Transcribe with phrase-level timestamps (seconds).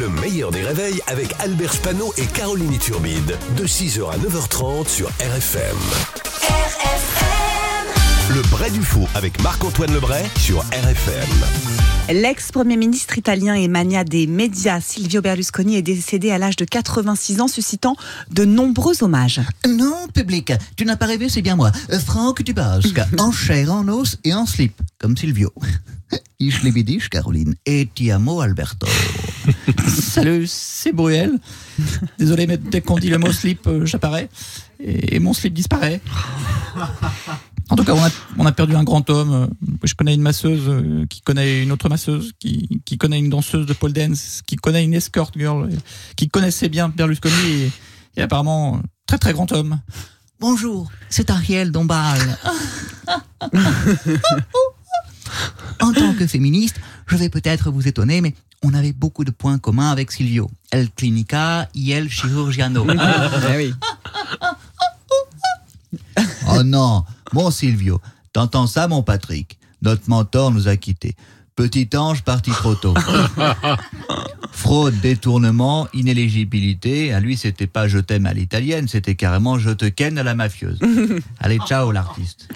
[0.00, 3.38] Le meilleur des réveils avec Albert Spano et Caroline Turbide.
[3.56, 5.76] De 6h à 9h30 sur RFM.
[8.34, 11.28] Le Bray du Faux avec Marc-Antoine Lebray sur RFM.
[12.08, 17.40] L'ex-premier ministre italien et mania des médias Silvio Berlusconi est décédé à l'âge de 86
[17.40, 17.94] ans, suscitant
[18.32, 19.42] de nombreux hommages.
[19.68, 21.70] Non, public, tu n'as pas rêvé, c'est bien moi.
[21.92, 25.52] Euh, Franck Dubosc, en chair, en os et en slip, comme Silvio.
[26.40, 28.86] Ich liebe dich, Caroline, et ti amo, Alberto.
[29.88, 31.38] Salut, c'est Bruel.
[32.18, 34.28] Désolé, mais dès qu'on dit le mot slip, euh, j'apparais.
[34.80, 36.00] Et mon slip disparaît.
[37.70, 39.32] En tout cas, on a, on a perdu un grand homme.
[39.32, 39.46] Euh,
[39.84, 43.66] Je connais une masseuse euh, qui connaît une autre masseuse, qui, qui connaît une danseuse
[43.66, 45.70] de pole dance, qui connaît une escort girl,
[46.16, 47.72] qui connaissait bien Berlusconi et,
[48.16, 49.80] et apparemment, très très grand homme.
[50.40, 52.38] Bonjour, c'est Ariel Dombal.
[55.80, 56.76] en tant que féministe,
[57.06, 60.50] je vais peut-être vous étonner, mais on avait beaucoup de points communs avec Silvio.
[60.70, 62.86] El clinica y el chirurgiano.
[66.46, 68.00] Oh non, mon Silvio,
[68.32, 69.58] t'entends ça, mon Patrick?
[69.82, 71.16] Notre mentor nous a quittés.
[71.56, 72.94] Petit ange parti trop tôt.
[74.52, 77.12] Fraude, détournement, inéligibilité.
[77.12, 80.34] À lui, c'était pas je t'aime à l'italienne, c'était carrément je te ken à la
[80.34, 80.78] mafieuse.
[81.40, 82.48] Allez, ciao, l'artiste.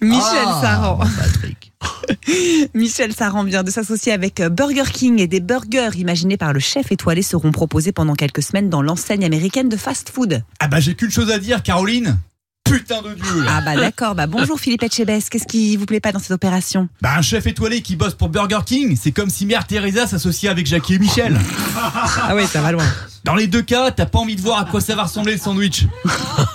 [0.00, 0.98] Michel Ah, Saran.
[0.98, 1.72] Patrick.
[2.74, 6.60] Michel Saran vient de s'associer avec euh, Burger King et des burgers imaginés par le
[6.60, 10.42] chef étoilé seront proposés pendant quelques semaines dans l'enseigne américaine de fast-food.
[10.58, 12.18] Ah bah j'ai qu'une chose à dire, Caroline.
[12.64, 13.50] Putain de dieu là.
[13.56, 16.88] Ah bah d'accord, bah bonjour Philippe Etchebest, qu'est-ce qui vous plaît pas dans cette opération?
[17.02, 20.48] Bah un chef étoilé qui bosse pour Burger King, c'est comme si Mère Teresa s'associait
[20.50, 21.36] avec Jackie et Michel.
[21.76, 22.84] Ah oui, ça va loin.
[23.24, 25.38] Dans les deux cas, t'as pas envie de voir à quoi ça va ressembler le
[25.40, 25.86] sandwich.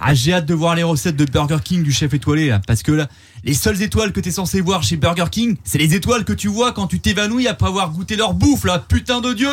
[0.00, 2.82] ah j'ai hâte de voir les recettes de Burger King du chef étoilé là, parce
[2.82, 3.08] que là,
[3.44, 6.48] les seules étoiles que t'es censé voir chez Burger King, c'est les étoiles que tu
[6.48, 9.48] vois quand tu t'évanouis après avoir goûté leur bouffe là, putain de dieu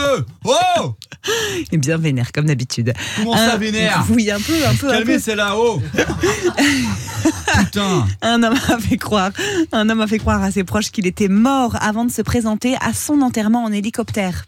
[0.45, 0.95] Oh
[1.71, 2.93] Et bien vénère comme d'habitude.
[3.17, 4.05] Comment ça vénère?
[4.09, 5.81] Oui, un peu, un peu, Calmez celle-là, oh
[7.57, 9.31] Putain Un homme a fait croire,
[9.71, 12.75] un homme a fait croire à ses proches qu'il était mort avant de se présenter
[12.81, 14.45] à son enterrement en hélicoptère.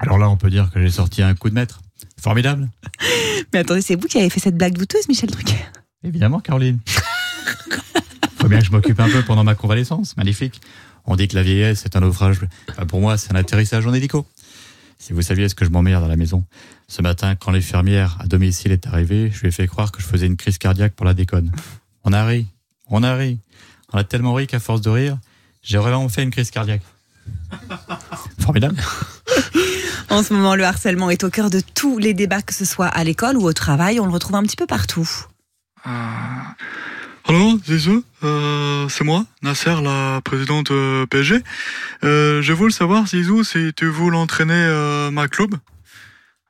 [0.00, 1.80] Alors là, on peut dire que j'ai sorti un coup de maître.
[2.20, 2.68] Formidable.
[3.52, 5.56] Mais attendez, c'est vous qui avez fait cette blague douteuse, Michel Drucker
[6.04, 6.78] Évidemment, Caroline.
[8.38, 10.16] Faut bien que je m'occupe un peu pendant ma convalescence.
[10.16, 10.60] Magnifique.
[11.06, 12.40] On dit que la vieillesse est un naufrage.
[12.86, 14.26] Pour moi, c'est un atterrissage en hélico.
[14.98, 16.44] Si vous saviez ce que je m'emmerde à la maison.
[16.86, 20.06] Ce matin, quand l'infirmière à domicile est arrivée, je lui ai fait croire que je
[20.06, 21.52] faisais une crise cardiaque pour la déconne.
[22.04, 22.46] On a ri.
[22.86, 23.38] On a ri.
[23.92, 25.18] On a tellement ri qu'à force de rire,
[25.62, 26.82] j'ai vraiment fait une crise cardiaque.
[28.38, 28.76] Formidable.
[30.10, 32.86] En ce moment, le harcèlement est au cœur de tous les débats, que ce soit
[32.86, 34.00] à l'école ou au travail.
[34.00, 35.08] On le retrouve un petit peu partout.
[37.26, 41.42] Allô, Zizou, euh, c'est moi, Nasser, la présidente euh, PSG.
[42.04, 45.54] Euh, je voulais savoir, Zizou, si tu veux l'entraîner euh, ma club.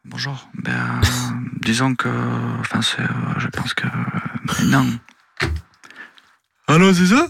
[0.04, 0.48] Bonjour.
[0.54, 1.00] Ben,
[1.62, 2.08] disons que,
[2.60, 3.88] enfin, c'est, euh, je pense que
[4.66, 4.86] non.
[6.69, 7.26] Allô, Zizou,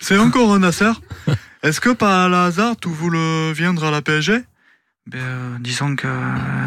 [0.00, 0.92] c'est encore un Nasser.
[1.62, 4.42] Est-ce que par hasard tu voulais viendre à la PSG
[5.06, 6.08] Ben, euh, disons que,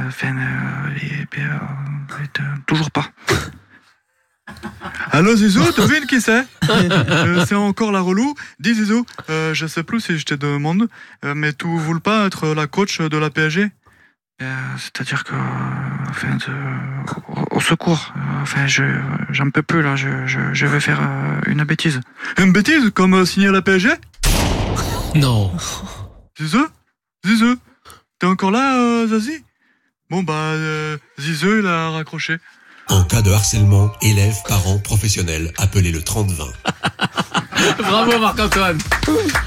[0.07, 3.05] enfin, euh, et- ben, euh, et, euh, toujours pas.
[5.11, 8.33] Allô Zizou, devine qui c'est Euh, C'est encore la relou.
[8.59, 10.88] Dis Zizou, euh, je sais plus si je te demande,
[11.25, 13.72] euh, mais tu voulais pas être la coach de la PSG
[14.41, 15.35] Euh, C'est-à-dire que,
[16.09, 18.83] enfin, de- au, au secours, enfin, je,
[19.31, 22.00] j'en peux plus là, je, je, je vais faire euh, une bêtise.
[22.38, 23.89] Une bêtise comme euh, signer la PSG
[25.16, 25.51] Non.
[26.39, 26.66] Zizou
[27.25, 27.56] Zizou
[28.19, 29.46] T'es encore là, euh, Zazie?
[30.09, 32.38] Bon bah, euh, Zizou il a raccroché.
[32.90, 36.46] En cas de harcèlement, élèves, parents, professionnels, appelez le 3020.
[37.78, 38.78] Bravo Marc-Antoine.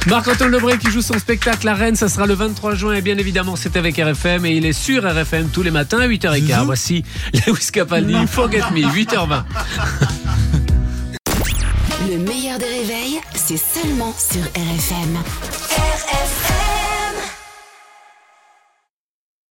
[0.07, 3.19] Marc-Antoine Lebré qui joue son spectacle à Rennes, ça sera le 23 juin et bien
[3.19, 6.65] évidemment c'est avec RFM et il est sur RFM tous les matins à 8h15.
[6.65, 7.05] Voici
[7.35, 9.43] Lewis Capaldi, Forget Me, 8h20.
[12.09, 15.19] Le meilleur des réveils, c'est seulement sur RFM.
[15.71, 16.52] RFM.